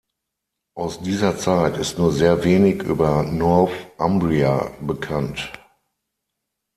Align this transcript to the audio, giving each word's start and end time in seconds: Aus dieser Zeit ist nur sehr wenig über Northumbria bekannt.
Aus 0.73 0.99
dieser 1.01 1.37
Zeit 1.37 1.77
ist 1.77 1.99
nur 1.99 2.11
sehr 2.11 2.43
wenig 2.43 2.81
über 2.81 3.21
Northumbria 3.21 4.71
bekannt. 4.81 5.53